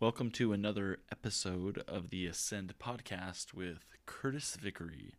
Welcome 0.00 0.30
to 0.30 0.54
another 0.54 1.00
episode 1.12 1.84
of 1.86 2.08
the 2.08 2.26
Ascend 2.26 2.72
podcast 2.78 3.52
with 3.52 3.84
Curtis 4.06 4.56
Vickery. 4.56 5.16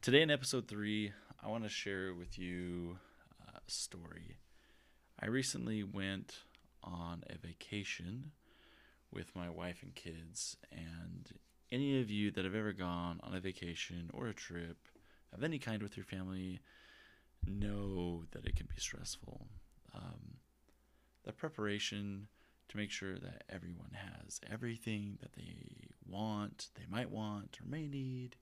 Today, 0.00 0.22
in 0.22 0.28
episode 0.28 0.66
three, 0.66 1.12
I 1.40 1.46
want 1.46 1.62
to 1.62 1.68
share 1.68 2.12
with 2.12 2.36
you 2.36 2.98
a 3.46 3.60
story. 3.68 4.38
I 5.20 5.26
recently 5.26 5.84
went 5.84 6.38
on 6.82 7.22
a 7.30 7.38
vacation 7.38 8.32
with 9.12 9.36
my 9.36 9.48
wife 9.48 9.84
and 9.84 9.94
kids, 9.94 10.56
and 10.72 11.28
any 11.70 12.00
of 12.00 12.10
you 12.10 12.32
that 12.32 12.44
have 12.44 12.56
ever 12.56 12.72
gone 12.72 13.20
on 13.22 13.36
a 13.36 13.40
vacation 13.40 14.10
or 14.12 14.26
a 14.26 14.34
trip 14.34 14.88
of 15.32 15.44
any 15.44 15.60
kind 15.60 15.80
with 15.80 15.96
your 15.96 16.06
family 16.06 16.58
know 17.46 18.24
that 18.32 18.46
it 18.46 18.56
can 18.56 18.66
be 18.66 18.80
stressful. 18.80 19.46
Um, 19.94 20.38
the 21.22 21.32
preparation 21.32 22.26
to 22.72 22.78
make 22.78 22.90
sure 22.90 23.14
that 23.18 23.44
everyone 23.50 23.92
has 23.92 24.40
everything 24.50 25.18
that 25.20 25.34
they 25.34 25.54
want, 26.08 26.68
they 26.74 26.86
might 26.90 27.10
want, 27.10 27.58
or 27.60 27.70
may 27.70 27.86
need 27.86 28.36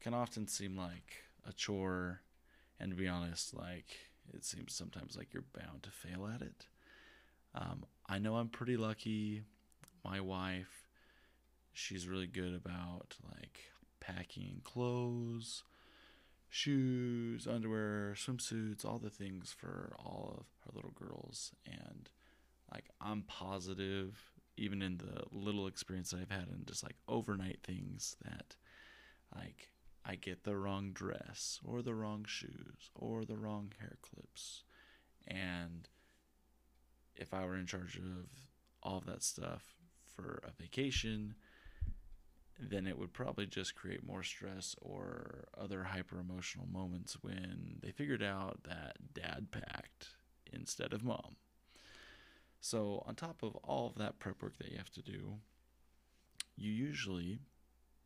can 0.00 0.14
often 0.14 0.48
seem 0.48 0.74
like 0.76 1.24
a 1.46 1.52
chore. 1.52 2.22
And 2.80 2.90
to 2.90 2.96
be 2.96 3.06
honest, 3.06 3.54
like 3.54 3.94
it 4.32 4.44
seems 4.44 4.74
sometimes 4.74 5.16
like 5.16 5.34
you're 5.34 5.44
bound 5.54 5.82
to 5.82 5.90
fail 5.90 6.26
at 6.26 6.40
it. 6.40 6.66
Um, 7.54 7.84
I 8.08 8.18
know 8.18 8.36
I'm 8.36 8.48
pretty 8.48 8.78
lucky. 8.78 9.42
My 10.02 10.18
wife, 10.18 10.88
she's 11.74 12.08
really 12.08 12.26
good 12.26 12.54
about 12.54 13.16
like 13.36 13.58
packing 14.00 14.62
clothes, 14.64 15.62
shoes, 16.48 17.46
underwear, 17.46 18.14
swimsuits, 18.16 18.84
all 18.84 18.98
the 18.98 19.10
things 19.10 19.52
for 19.52 19.94
all 19.98 20.38
of 20.40 20.46
her 20.64 20.72
little 20.74 20.94
girls. 20.94 21.52
And 21.66 22.08
like 22.72 22.88
I'm 23.00 23.22
positive, 23.22 24.18
even 24.56 24.82
in 24.82 24.98
the 24.98 25.24
little 25.30 25.66
experience 25.66 26.14
I've 26.14 26.30
had 26.30 26.48
in 26.48 26.64
just 26.66 26.82
like 26.82 26.96
overnight 27.08 27.60
things, 27.62 28.16
that 28.24 28.56
like 29.34 29.68
I 30.04 30.16
get 30.16 30.44
the 30.44 30.56
wrong 30.56 30.92
dress 30.92 31.60
or 31.64 31.82
the 31.82 31.94
wrong 31.94 32.24
shoes 32.26 32.90
or 32.94 33.24
the 33.24 33.36
wrong 33.36 33.72
hair 33.78 33.96
clips. 34.02 34.64
And 35.26 35.88
if 37.14 37.32
I 37.32 37.44
were 37.44 37.56
in 37.56 37.66
charge 37.66 37.96
of 37.96 38.28
all 38.82 38.98
of 38.98 39.06
that 39.06 39.22
stuff 39.22 39.74
for 40.16 40.42
a 40.44 40.50
vacation, 40.60 41.34
then 42.58 42.86
it 42.86 42.98
would 42.98 43.12
probably 43.12 43.46
just 43.46 43.74
create 43.74 44.06
more 44.06 44.22
stress 44.22 44.74
or 44.80 45.48
other 45.58 45.84
hyper 45.84 46.20
emotional 46.20 46.66
moments 46.66 47.16
when 47.22 47.78
they 47.82 47.90
figured 47.90 48.22
out 48.22 48.64
that 48.64 48.96
dad 49.14 49.48
packed 49.50 50.08
instead 50.52 50.92
of 50.92 51.04
mom. 51.04 51.36
So, 52.64 53.02
on 53.06 53.16
top 53.16 53.42
of 53.42 53.56
all 53.56 53.88
of 53.88 53.96
that 53.96 54.20
prep 54.20 54.40
work 54.40 54.56
that 54.58 54.70
you 54.70 54.78
have 54.78 54.92
to 54.92 55.02
do, 55.02 55.34
you 56.56 56.70
usually, 56.70 57.40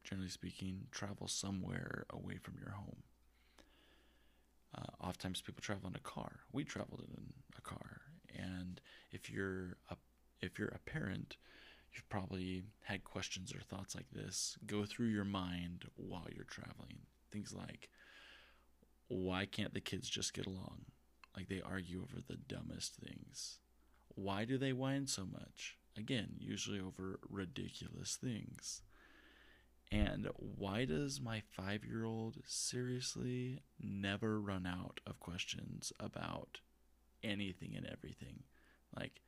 generally 0.03 0.31
speaking, 0.31 0.87
travel 0.91 1.29
somewhere 1.29 2.07
away 2.09 2.39
from 2.39 2.55
your 2.59 2.71
home. 2.71 3.03
Uh, 4.75 5.05
oftentimes, 5.05 5.43
people 5.43 5.61
travel 5.61 5.91
in 5.91 5.95
a 5.95 5.99
car. 5.99 6.41
We 6.53 6.65
traveled 6.65 7.05
in 7.07 7.35
a 7.59 7.61
car, 7.61 8.01
and 8.35 8.81
if 9.13 9.29
you're 9.29 9.77
a 9.91 9.97
if 10.41 10.59
you're 10.59 10.69
a 10.69 10.91
parent, 10.91 11.37
you've 11.93 12.09
probably 12.09 12.65
had 12.85 13.05
questions 13.05 13.53
or 13.55 13.61
thoughts 13.61 13.95
like 13.95 14.11
this 14.11 14.57
go 14.65 14.87
through 14.87 15.09
your 15.09 15.25
mind 15.25 15.85
while 15.97 16.29
you're 16.35 16.47
traveling. 16.47 17.01
Things 17.31 17.53
like, 17.55 17.91
why 19.09 19.45
can't 19.45 19.75
the 19.75 19.81
kids 19.83 20.09
just 20.09 20.33
get 20.33 20.47
along? 20.47 20.87
Like 21.37 21.49
they 21.49 21.61
argue 21.61 21.99
over 21.99 22.23
the 22.27 22.37
dumbest 22.37 22.95
things. 22.95 23.59
Why 24.17 24.45
do 24.47 24.59
they 24.59 24.73
whine 24.73 25.07
so 25.07 25.25
much? 25.25 25.77
Again, 25.97 26.31
usually 26.39 26.81
over 26.81 27.21
ridiculous 27.29 28.17
things. 28.17 28.83
And 29.93 30.29
why 30.37 30.85
does 30.85 31.21
my 31.21 31.43
five 31.57 31.85
year 31.85 32.05
old 32.05 32.39
seriously 32.45 33.61
never 33.81 34.41
run 34.41 34.67
out 34.67 35.01
of 35.07 35.21
questions 35.21 35.93
about 36.01 36.59
anything 37.23 37.75
and 37.77 37.87
everything? 37.87 38.43
Like, 38.97 39.21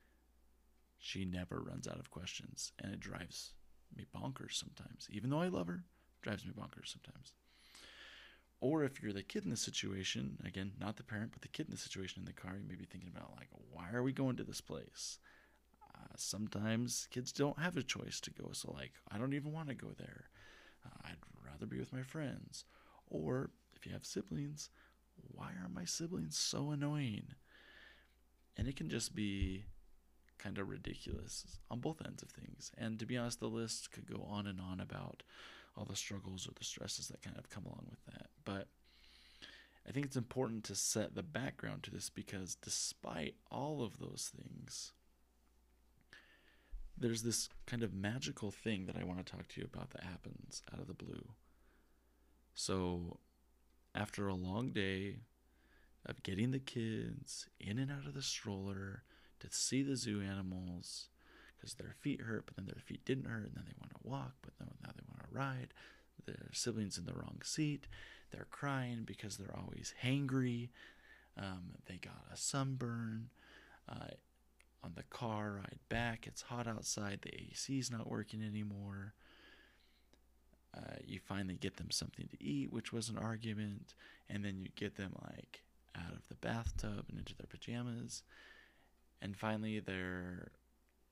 she 0.99 1.25
never 1.25 1.61
runs 1.61 1.87
out 1.87 2.01
of 2.01 2.11
questions, 2.11 2.73
and 2.83 2.93
it 2.93 2.99
drives 2.99 3.53
me 3.95 4.07
bonkers 4.15 4.55
sometimes. 4.55 5.07
Even 5.11 5.31
though 5.31 5.41
I 5.41 5.49
love 5.49 5.69
her, 5.69 5.85
drives 6.23 6.45
me 6.45 6.53
bonkers 6.53 6.89
sometimes. 6.89 7.35
Or 8.61 8.83
if 8.83 9.03
you're 9.03 9.13
the 9.13 9.23
kid 9.23 9.45
in 9.45 9.51
the 9.51 9.57
situation, 9.57 10.39
again, 10.45 10.73
not 10.81 10.97
the 10.97 11.05
parent, 11.05 11.31
but 11.33 11.43
the 11.43 11.49
kid 11.49 11.67
in 11.67 11.71
the 11.71 11.77
situation 11.77 12.21
in 12.21 12.25
the 12.25 12.33
car, 12.33 12.57
you 12.57 12.69
may 12.69 12.75
be 12.75 12.85
thinking 12.85 13.11
about, 13.15 13.37
like, 13.37 13.49
why 13.71 13.91
are 13.93 14.03
we 14.03 14.13
going 14.13 14.37
to 14.37 14.45
this 14.45 14.61
place? 14.61 15.19
Uh, 15.95 16.15
sometimes 16.17 17.07
kids 17.11 17.33
don't 17.33 17.59
have 17.61 17.77
a 17.77 17.83
choice 17.83 18.21
to 18.21 18.31
go. 18.31 18.51
So, 18.53 18.73
like, 18.73 18.93
I 19.13 19.19
don't 19.19 19.35
even 19.35 19.53
want 19.53 19.69
to 19.69 19.75
go 19.75 19.89
there. 19.97 20.25
Uh, 20.85 21.09
I'd 21.09 21.17
rather 21.47 21.67
be 21.67 21.79
with 21.79 21.93
my 21.93 22.03
friends. 22.03 22.65
Or 23.07 23.51
if 23.77 23.87
you 23.87 23.93
have 23.93 24.05
siblings, 24.05 24.71
why 25.17 25.51
are 25.63 25.69
my 25.73 25.85
siblings 25.85 26.37
so 26.37 26.71
annoying? 26.71 27.35
And 28.57 28.67
it 28.67 28.75
can 28.75 28.89
just 28.89 29.15
be 29.15 29.67
kind 30.39 30.59
of 30.59 30.69
ridiculous 30.69 31.59
on 31.71 31.81
both 31.81 32.03
ends 32.05 32.23
of 32.23 32.31
things. 32.31 32.73
And 32.77 32.99
to 32.99 33.07
be 33.07 33.17
honest, 33.17 33.41
the 33.41 33.47
list 33.47 33.93
could 33.93 34.07
go 34.07 34.27
on 34.29 34.47
and 34.47 34.61
on 34.61 34.81
about 34.81 35.23
all 35.77 35.85
the 35.85 35.97
struggles 35.97 36.47
or 36.47 36.53
the 36.59 36.65
stresses 36.65 37.09
that 37.09 37.23
kind 37.23 37.37
of 37.39 37.51
come 37.51 37.65
along 37.65 37.87
with 37.91 38.05
that. 38.07 38.29
But 38.45 38.69
I 39.89 39.93
think 39.93 40.05
it's 40.05 40.17
important 40.17 40.65
to 40.65 40.75
set 40.75 41.15
the 41.15 41.23
background 41.23 41.83
to 41.85 41.91
this 41.91 42.11
because 42.11 42.57
despite 42.57 43.37
all 43.51 43.83
of 43.83 43.99
those 43.99 44.31
things, 44.37 44.93
there's 46.97 47.23
this 47.23 47.49
kind 47.67 47.83
of 47.83 47.95
magical 47.95 48.51
thing 48.51 48.87
that 48.87 48.97
I 49.01 49.05
want 49.05 49.25
to 49.25 49.33
talk 49.33 49.49
to 49.49 49.61
you 49.61 49.69
about 49.73 49.91
that 49.91 50.03
happens 50.03 50.63
out 50.73 50.81
of 50.81 50.89
the 50.89 50.95
blue. 50.95 51.31
So, 52.55 53.19
after 53.95 54.29
a 54.29 54.35
long 54.35 54.71
day 54.71 55.21
of 56.05 56.23
getting 56.23 56.51
the 56.51 56.59
kids 56.59 57.47
in 57.61 57.79
and 57.79 57.91
out 57.91 58.07
of 58.07 58.15
the 58.15 58.23
stroller 58.23 59.05
to 59.41 59.47
see 59.51 59.83
the 59.83 59.97
zoo 59.97 60.21
animals, 60.21 61.09
because 61.57 61.75
their 61.75 61.95
feet 62.01 62.23
hurt, 62.23 62.47
but 62.47 62.57
then 62.57 62.67
their 62.67 62.83
feet 62.83 63.05
didn't 63.05 63.27
hurt, 63.27 63.47
and 63.47 63.55
then 63.55 63.65
they 63.67 63.75
want 63.79 63.91
to 63.93 64.09
walk, 64.09 64.35
but 64.43 64.53
now 64.61 64.91
they 64.95 65.05
ride. 65.39 65.69
Their 66.27 66.51
siblings 66.53 66.99
in 66.99 67.07
the 67.07 67.15
wrong 67.15 67.41
seat. 67.43 67.87
They're 68.31 68.47
crying 68.51 69.05
because 69.07 69.37
they're 69.37 69.57
always 69.57 69.95
hangry. 70.05 70.69
Um, 71.39 71.77
they 71.87 71.97
got 71.97 72.27
a 72.33 72.37
sunburn. 72.37 73.31
Uh, 73.89 74.09
on 74.85 74.93
the 74.95 75.05
car 75.05 75.55
ride 75.57 75.79
back, 75.89 76.27
it's 76.27 76.43
hot 76.43 76.67
outside. 76.67 77.21
The 77.23 77.35
AC's 77.35 77.91
not 77.91 78.11
working 78.11 78.43
anymore. 78.43 79.15
Uh, 80.77 80.97
you 81.05 81.19
finally 81.19 81.57
get 81.57 81.77
them 81.77 81.91
something 81.91 82.29
to 82.29 82.45
eat, 82.45 82.73
which 82.73 82.93
was 82.93 83.09
an 83.09 83.19
argument, 83.19 83.95
and 84.29 84.45
then 84.45 84.61
you 84.61 84.69
get 84.77 84.97
them 84.97 85.13
like 85.23 85.63
out 85.97 86.13
of 86.13 86.29
the 86.29 86.35
bathtub 86.35 87.07
and 87.09 87.19
into 87.19 87.35
their 87.35 87.47
pajamas, 87.49 88.23
and 89.21 89.37
finally 89.37 89.81
they're 89.81 90.51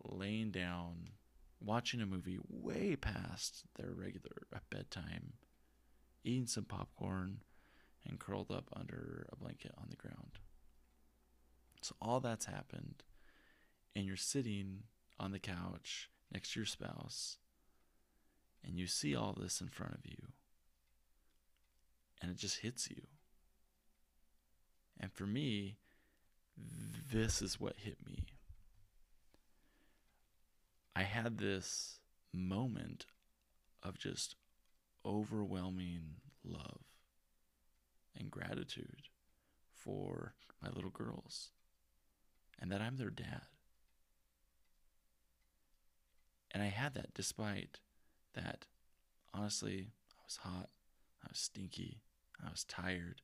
laying 0.05 0.51
down, 0.51 1.09
watching 1.61 2.01
a 2.01 2.07
movie 2.07 2.39
way 2.49 2.97
past 2.97 3.65
their 3.77 3.91
regular 3.93 4.47
uh, 4.55 4.59
bedtime, 4.71 5.35
eating 6.25 6.47
some 6.47 6.65
popcorn, 6.65 7.39
and 8.07 8.19
curled 8.19 8.51
up 8.51 8.69
under 8.75 9.27
a 9.33 9.37
blanket 9.37 9.73
on 9.79 9.89
the 9.91 9.97
ground. 9.97 10.39
So 11.83 11.95
all 12.01 12.21
that's 12.21 12.47
happened, 12.47 13.03
and 13.95 14.05
you're 14.05 14.17
sitting 14.17 14.85
on 15.19 15.33
the 15.33 15.39
couch 15.39 16.11
next 16.33 16.53
to 16.53 16.61
your 16.61 16.67
spouse, 16.67 17.39
and 18.65 18.79
you 18.79 18.87
see 18.87 19.15
all 19.15 19.37
this 19.39 19.61
in 19.61 19.69
front 19.69 19.95
of 19.95 20.01
you, 20.05 20.29
and 22.21 22.31
it 22.31 22.37
just 22.37 22.59
hits 22.59 22.91
you. 22.91 23.03
And 24.99 25.13
for 25.13 25.27
me, 25.27 25.77
this 27.13 27.43
is 27.43 27.61
what 27.61 27.77
hit 27.77 27.99
me. 28.07 28.25
I 30.97 31.03
had 31.03 31.37
this 31.37 32.01
moment 32.33 33.05
of 33.83 33.99
just 33.99 34.35
overwhelming 35.05 36.15
love 36.43 36.81
and 38.19 38.31
gratitude 38.31 39.11
for 39.75 40.33
my 40.63 40.71
little 40.71 40.91
girls 40.91 41.51
and 42.59 42.73
that 42.73 42.81
I'm 42.81 42.97
their 42.97 43.11
dad. 43.11 43.43
And 46.53 46.63
I 46.63 46.69
had 46.69 46.95
that 46.95 47.13
despite 47.13 47.79
that, 48.33 48.65
honestly, 49.35 49.91
I 50.19 50.23
was 50.25 50.37
hot, 50.37 50.71
I 51.23 51.27
was 51.29 51.39
stinky, 51.39 52.01
I 52.43 52.51
was 52.51 52.65
tired, 52.65 53.21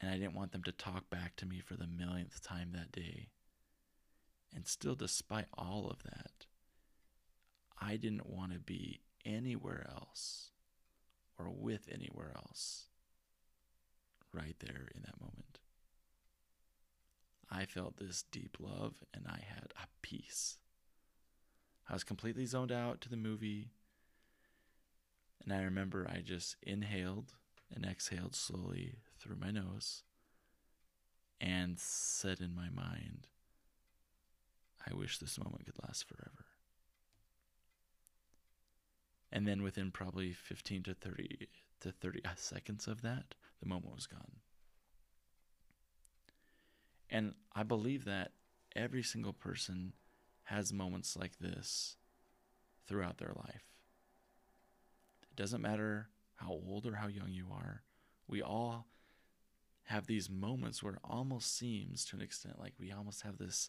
and 0.00 0.12
I 0.12 0.14
didn't 0.16 0.36
want 0.36 0.52
them 0.52 0.62
to 0.62 0.70
talk 0.70 1.10
back 1.10 1.34
to 1.36 1.46
me 1.46 1.58
for 1.58 1.74
the 1.74 1.88
millionth 1.88 2.40
time 2.40 2.70
that 2.70 2.92
day. 2.92 3.30
And 4.54 4.66
still, 4.66 4.94
despite 4.94 5.46
all 5.56 5.88
of 5.90 6.02
that, 6.04 6.46
I 7.80 7.96
didn't 7.96 8.26
want 8.28 8.52
to 8.52 8.58
be 8.58 9.00
anywhere 9.24 9.86
else 9.90 10.50
or 11.38 11.50
with 11.50 11.88
anywhere 11.92 12.32
else 12.34 12.86
right 14.32 14.56
there 14.60 14.88
in 14.94 15.02
that 15.02 15.20
moment. 15.20 15.58
I 17.50 17.64
felt 17.64 17.98
this 17.98 18.24
deep 18.30 18.56
love 18.58 19.04
and 19.14 19.26
I 19.26 19.40
had 19.46 19.72
a 19.76 19.86
peace. 20.02 20.58
I 21.88 21.92
was 21.92 22.04
completely 22.04 22.46
zoned 22.46 22.72
out 22.72 23.00
to 23.02 23.08
the 23.08 23.16
movie. 23.16 23.70
And 25.44 25.52
I 25.52 25.62
remember 25.62 26.10
I 26.10 26.20
just 26.20 26.56
inhaled 26.62 27.34
and 27.72 27.84
exhaled 27.86 28.34
slowly 28.34 28.96
through 29.20 29.36
my 29.36 29.50
nose 29.50 30.02
and 31.40 31.78
said 31.78 32.40
in 32.40 32.54
my 32.54 32.68
mind, 32.70 33.28
I 34.88 34.94
wish 34.94 35.18
this 35.18 35.38
moment 35.38 35.64
could 35.66 35.82
last 35.82 36.06
forever. 36.06 36.46
And 39.32 39.46
then 39.46 39.62
within 39.62 39.90
probably 39.90 40.32
15 40.32 40.84
to 40.84 40.94
30 40.94 41.48
to 41.80 41.92
30 41.92 42.24
uh, 42.24 42.28
seconds 42.36 42.86
of 42.86 43.02
that, 43.02 43.34
the 43.60 43.68
moment 43.68 43.94
was 43.94 44.06
gone. 44.06 44.36
And 47.10 47.34
I 47.54 47.62
believe 47.62 48.04
that 48.04 48.32
every 48.74 49.02
single 49.02 49.32
person 49.32 49.92
has 50.44 50.72
moments 50.72 51.16
like 51.16 51.38
this 51.38 51.96
throughout 52.86 53.18
their 53.18 53.32
life. 53.36 53.64
It 55.22 55.36
doesn't 55.36 55.62
matter 55.62 56.08
how 56.36 56.50
old 56.50 56.86
or 56.86 56.94
how 56.94 57.08
young 57.08 57.30
you 57.30 57.46
are, 57.50 57.82
we 58.28 58.42
all 58.42 58.86
have 59.84 60.06
these 60.06 60.28
moments 60.28 60.82
where 60.82 60.94
it 60.94 61.00
almost 61.04 61.56
seems 61.56 62.04
to 62.04 62.16
an 62.16 62.22
extent 62.22 62.58
like 62.58 62.74
we 62.78 62.92
almost 62.92 63.22
have 63.22 63.38
this 63.38 63.68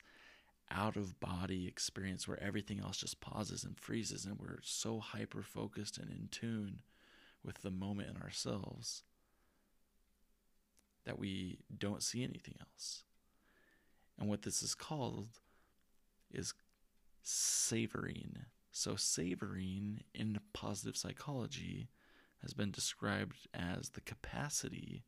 out 0.69 0.95
of 0.95 1.19
body 1.19 1.67
experience 1.67 2.27
where 2.27 2.41
everything 2.41 2.79
else 2.79 2.97
just 2.97 3.21
pauses 3.21 3.63
and 3.63 3.77
freezes 3.77 4.25
and 4.25 4.37
we're 4.39 4.59
so 4.61 4.99
hyper 4.99 5.41
focused 5.41 5.97
and 5.97 6.11
in 6.11 6.27
tune 6.29 6.79
with 7.43 7.61
the 7.61 7.71
moment 7.71 8.09
in 8.09 8.21
ourselves 8.21 9.03
that 11.05 11.17
we 11.17 11.59
don't 11.75 12.03
see 12.03 12.21
anything 12.23 12.55
else. 12.59 13.03
And 14.19 14.27
what 14.27 14.41
this 14.41 14.61
is 14.61 14.75
called 14.75 15.29
is 16.31 16.53
savoring. 17.23 18.39
So, 18.71 18.95
savoring 18.95 20.01
in 20.13 20.37
positive 20.53 20.97
psychology 20.97 21.87
has 22.41 22.53
been 22.53 22.71
described 22.71 23.47
as 23.53 23.89
the 23.89 24.01
capacity 24.01 25.05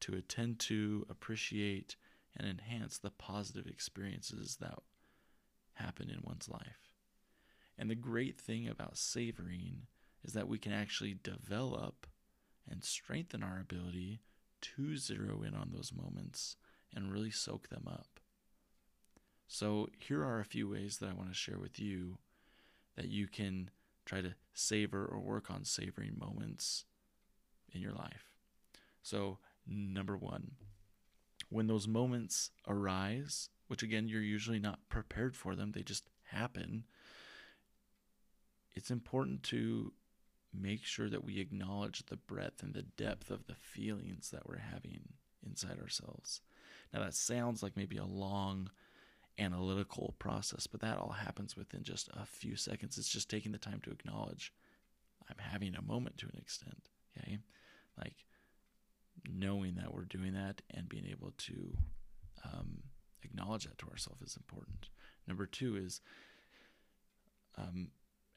to 0.00 0.14
attend 0.14 0.60
to, 0.60 1.04
appreciate, 1.10 1.96
and 2.36 2.48
enhance 2.48 2.98
the 2.98 3.10
positive 3.10 3.66
experiences 3.66 4.58
that 4.60 4.78
happen 5.74 6.10
in 6.10 6.20
one's 6.22 6.48
life. 6.48 6.90
And 7.78 7.90
the 7.90 7.94
great 7.94 8.40
thing 8.40 8.68
about 8.68 8.96
savoring 8.96 9.86
is 10.24 10.32
that 10.32 10.48
we 10.48 10.58
can 10.58 10.72
actually 10.72 11.18
develop 11.22 12.06
and 12.68 12.82
strengthen 12.82 13.42
our 13.42 13.60
ability 13.60 14.20
to 14.60 14.96
zero 14.96 15.42
in 15.42 15.54
on 15.54 15.70
those 15.72 15.92
moments 15.94 16.56
and 16.94 17.12
really 17.12 17.30
soak 17.30 17.68
them 17.68 17.84
up. 17.86 18.20
So, 19.48 19.88
here 19.98 20.24
are 20.24 20.40
a 20.40 20.44
few 20.44 20.68
ways 20.68 20.98
that 20.98 21.10
I 21.10 21.14
want 21.14 21.28
to 21.28 21.34
share 21.34 21.58
with 21.58 21.78
you 21.78 22.18
that 22.96 23.08
you 23.08 23.28
can 23.28 23.70
try 24.04 24.20
to 24.20 24.34
savor 24.54 25.04
or 25.04 25.20
work 25.20 25.50
on 25.50 25.64
savoring 25.64 26.16
moments 26.18 26.84
in 27.72 27.80
your 27.80 27.92
life. 27.92 28.32
So, 29.02 29.38
number 29.66 30.16
one, 30.16 30.52
when 31.48 31.66
those 31.66 31.86
moments 31.86 32.50
arise, 32.66 33.48
which 33.68 33.82
again, 33.82 34.08
you're 34.08 34.22
usually 34.22 34.58
not 34.58 34.88
prepared 34.88 35.36
for 35.36 35.54
them, 35.54 35.72
they 35.72 35.82
just 35.82 36.08
happen, 36.24 36.84
it's 38.74 38.90
important 38.90 39.42
to 39.44 39.92
make 40.52 40.84
sure 40.84 41.08
that 41.08 41.24
we 41.24 41.40
acknowledge 41.40 42.04
the 42.06 42.16
breadth 42.16 42.62
and 42.62 42.74
the 42.74 42.82
depth 42.82 43.30
of 43.30 43.46
the 43.46 43.54
feelings 43.54 44.30
that 44.30 44.46
we're 44.48 44.58
having 44.58 45.00
inside 45.44 45.78
ourselves. 45.80 46.40
Now, 46.92 47.00
that 47.00 47.14
sounds 47.14 47.62
like 47.62 47.76
maybe 47.76 47.96
a 47.96 48.04
long 48.04 48.70
analytical 49.38 50.14
process, 50.18 50.66
but 50.66 50.80
that 50.80 50.98
all 50.98 51.12
happens 51.12 51.56
within 51.56 51.82
just 51.82 52.08
a 52.14 52.24
few 52.24 52.56
seconds. 52.56 52.96
It's 52.96 53.08
just 53.08 53.28
taking 53.28 53.52
the 53.52 53.58
time 53.58 53.80
to 53.84 53.90
acknowledge 53.90 54.52
I'm 55.28 55.36
having 55.38 55.74
a 55.74 55.82
moment 55.82 56.18
to 56.18 56.26
an 56.26 56.38
extent. 56.38 56.88
Okay. 57.18 57.38
Like 57.98 58.24
knowing 59.32 59.74
that 59.76 59.92
we're 59.92 60.04
doing 60.04 60.34
that 60.34 60.62
and 60.70 60.88
being 60.88 61.06
able 61.06 61.32
to 61.38 61.76
um, 62.44 62.82
acknowledge 63.22 63.64
that 63.64 63.78
to 63.78 63.88
ourselves 63.88 64.22
is 64.22 64.36
important. 64.36 64.88
Number 65.26 65.46
two 65.46 65.76
is 65.76 66.00
um, 67.58 67.88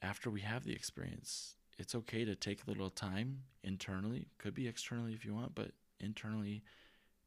after 0.02 0.30
we 0.30 0.40
have 0.40 0.64
the 0.64 0.72
experience, 0.72 1.56
it's 1.78 1.94
okay 1.94 2.24
to 2.24 2.34
take 2.34 2.64
a 2.64 2.70
little 2.70 2.90
time 2.90 3.40
internally, 3.62 4.28
could 4.38 4.54
be 4.54 4.68
externally 4.68 5.12
if 5.12 5.24
you 5.24 5.34
want, 5.34 5.54
but 5.54 5.72
internally 6.00 6.62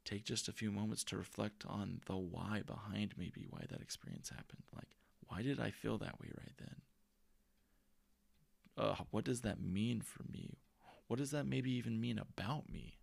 take 0.06 0.25
just 0.25 0.48
a 0.48 0.51
few 0.51 0.71
moments 0.71 1.04
to 1.06 1.18
reflect 1.18 1.65
on 1.68 2.01
the 2.07 2.15
why 2.15 2.62
behind 2.65 3.13
maybe 3.18 3.45
why 3.50 3.62
that 3.69 3.81
experience 3.81 4.30
happened. 4.30 4.63
Like, 4.75 4.98
why 5.27 5.42
did 5.42 5.60
I 5.60 5.71
feel 5.71 5.98
that 6.00 6.19
way 6.19 6.30
right 6.38 6.57
then? 6.57 6.75
Uh, 8.75 8.95
what 9.12 9.24
does 9.24 9.42
that 9.42 9.62
mean 9.62 10.01
for 10.01 10.24
me? 10.31 10.57
What 11.07 11.19
does 11.19 11.31
that 11.31 11.45
maybe 11.45 11.71
even 11.71 12.01
mean 12.01 12.19
about 12.19 12.69
me? 12.69 12.98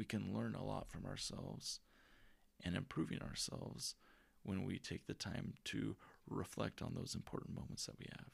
We 0.00 0.06
can 0.06 0.32
learn 0.32 0.54
a 0.54 0.64
lot 0.64 0.88
from 0.88 1.04
ourselves 1.04 1.80
and 2.64 2.74
improving 2.74 3.20
ourselves 3.20 3.96
when 4.42 4.64
we 4.64 4.78
take 4.78 5.06
the 5.06 5.12
time 5.12 5.52
to 5.64 5.94
reflect 6.26 6.80
on 6.80 6.94
those 6.94 7.14
important 7.14 7.54
moments 7.54 7.84
that 7.84 7.98
we 7.98 8.06
have. 8.16 8.30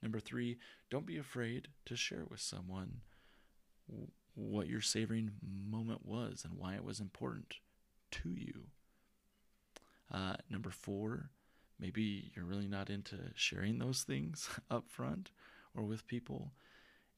Number 0.00 0.18
three, 0.18 0.56
don't 0.90 1.04
be 1.04 1.18
afraid 1.18 1.68
to 1.84 1.94
share 1.94 2.24
with 2.30 2.40
someone 2.40 3.02
what 4.34 4.66
your 4.66 4.80
savoring 4.80 5.32
moment 5.42 6.06
was 6.06 6.42
and 6.42 6.54
why 6.56 6.74
it 6.74 6.84
was 6.84 7.00
important 7.00 7.56
to 8.12 8.30
you. 8.30 8.68
Uh, 10.10 10.36
number 10.48 10.70
four, 10.70 11.28
maybe 11.78 12.32
you're 12.34 12.46
really 12.46 12.66
not 12.66 12.88
into 12.88 13.16
sharing 13.34 13.76
those 13.76 14.04
things 14.04 14.48
up 14.70 14.88
front 14.88 15.32
or 15.76 15.84
with 15.84 16.06
people. 16.06 16.52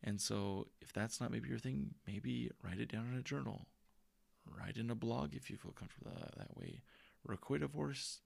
And 0.03 0.21
so, 0.21 0.67
if 0.81 0.93
that's 0.93 1.21
not 1.21 1.31
maybe 1.31 1.49
your 1.49 1.59
thing, 1.59 1.95
maybe 2.05 2.51
write 2.65 2.81
it 2.81 2.91
down 2.91 3.11
in 3.13 3.17
a 3.17 3.23
journal, 3.23 3.69
write 4.47 4.77
in 4.77 4.91
a 4.91 4.95
blog 4.95 5.35
if 5.35 5.51
you 5.51 5.57
feel 5.57 5.73
comfortable 5.73 6.13
that, 6.19 6.37
that 6.37 6.57
way. 6.57 6.83
Record 7.25 7.63
a 7.63 7.67
voice, 7.67 8.21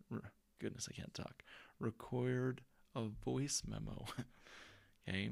goodness, 0.60 0.88
I 0.90 0.94
can't 0.94 1.14
talk. 1.14 1.42
Record 1.78 2.60
a 2.94 3.04
voice 3.24 3.62
memo. 3.66 4.04
okay, 5.08 5.30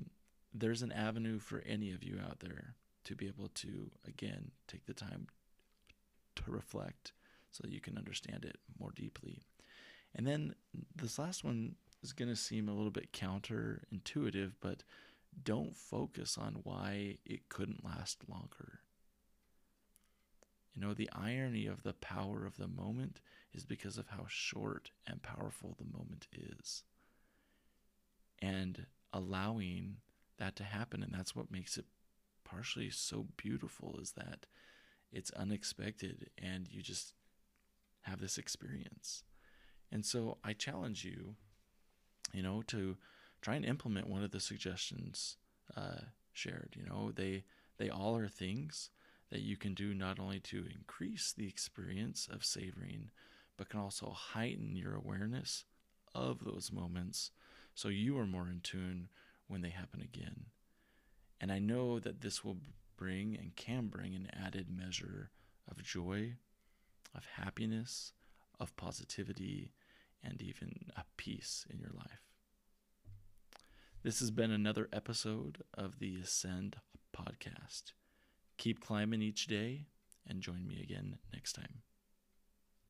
there's 0.54 0.82
an 0.82 0.92
avenue 0.92 1.38
for 1.38 1.62
any 1.66 1.92
of 1.92 2.02
you 2.02 2.18
out 2.24 2.40
there 2.40 2.74
to 3.04 3.14
be 3.14 3.26
able 3.26 3.48
to, 3.48 3.90
again, 4.06 4.50
take 4.66 4.86
the 4.86 4.94
time 4.94 5.26
to 6.36 6.42
reflect 6.50 7.12
so 7.50 7.64
you 7.66 7.80
can 7.80 7.96
understand 7.96 8.44
it 8.44 8.56
more 8.78 8.92
deeply. 8.94 9.42
And 10.14 10.26
then 10.26 10.54
this 10.94 11.18
last 11.18 11.44
one 11.44 11.76
is 12.02 12.12
going 12.12 12.28
to 12.28 12.36
seem 12.36 12.68
a 12.68 12.74
little 12.74 12.90
bit 12.90 13.12
counterintuitive, 13.12 14.52
but 14.60 14.84
don't 15.42 15.76
focus 15.76 16.38
on 16.38 16.60
why 16.62 17.18
it 17.24 17.48
couldn't 17.48 17.84
last 17.84 18.18
longer. 18.28 18.80
You 20.78 20.86
know, 20.86 20.94
the 20.94 21.10
irony 21.12 21.66
of 21.66 21.82
the 21.82 21.94
power 21.94 22.46
of 22.46 22.56
the 22.56 22.68
moment 22.68 23.20
is 23.52 23.64
because 23.64 23.98
of 23.98 24.10
how 24.10 24.26
short 24.28 24.92
and 25.08 25.20
powerful 25.20 25.76
the 25.76 25.98
moment 25.98 26.28
is. 26.32 26.84
And 28.40 28.86
allowing 29.12 29.96
that 30.38 30.54
to 30.54 30.62
happen, 30.62 31.02
and 31.02 31.12
that's 31.12 31.34
what 31.34 31.50
makes 31.50 31.78
it 31.78 31.86
partially 32.44 32.90
so 32.90 33.26
beautiful 33.36 33.98
is 34.00 34.12
that 34.12 34.46
it's 35.10 35.32
unexpected 35.32 36.30
and 36.40 36.68
you 36.70 36.80
just 36.80 37.14
have 38.02 38.20
this 38.20 38.38
experience. 38.38 39.24
And 39.90 40.06
so 40.06 40.38
I 40.44 40.52
challenge 40.52 41.04
you, 41.04 41.34
you 42.32 42.42
know, 42.42 42.62
to 42.68 42.98
try 43.42 43.56
and 43.56 43.64
implement 43.64 44.08
one 44.08 44.22
of 44.22 44.30
the 44.30 44.38
suggestions 44.38 45.38
uh, 45.76 46.02
shared. 46.32 46.76
You 46.78 46.86
know, 46.86 47.10
they 47.10 47.42
they 47.78 47.90
all 47.90 48.16
are 48.16 48.28
things 48.28 48.90
that 49.30 49.40
you 49.40 49.56
can 49.56 49.74
do 49.74 49.94
not 49.94 50.18
only 50.18 50.40
to 50.40 50.64
increase 50.74 51.32
the 51.32 51.48
experience 51.48 52.28
of 52.30 52.44
savoring, 52.44 53.10
but 53.56 53.68
can 53.68 53.80
also 53.80 54.10
heighten 54.10 54.76
your 54.76 54.94
awareness 54.94 55.64
of 56.14 56.44
those 56.44 56.72
moments 56.72 57.30
so 57.74 57.88
you 57.88 58.18
are 58.18 58.26
more 58.26 58.48
in 58.48 58.60
tune 58.60 59.08
when 59.46 59.60
they 59.60 59.70
happen 59.70 60.00
again. 60.00 60.46
And 61.40 61.52
I 61.52 61.58
know 61.58 61.98
that 62.00 62.20
this 62.20 62.42
will 62.44 62.58
bring 62.96 63.36
and 63.36 63.54
can 63.54 63.86
bring 63.86 64.14
an 64.14 64.28
added 64.32 64.66
measure 64.68 65.30
of 65.70 65.82
joy, 65.82 66.34
of 67.14 67.24
happiness, 67.36 68.12
of 68.58 68.76
positivity, 68.76 69.72
and 70.22 70.42
even 70.42 70.90
a 70.96 71.04
peace 71.16 71.66
in 71.70 71.78
your 71.78 71.92
life. 71.94 72.28
This 74.02 74.20
has 74.20 74.30
been 74.30 74.50
another 74.50 74.88
episode 74.92 75.62
of 75.74 75.98
the 75.98 76.16
Ascend 76.22 76.76
podcast. 77.16 77.92
Keep 78.58 78.80
climbing 78.80 79.22
each 79.22 79.46
day 79.46 79.86
and 80.26 80.42
join 80.42 80.66
me 80.66 80.80
again 80.82 81.18
next 81.32 81.54
time. 81.54 81.82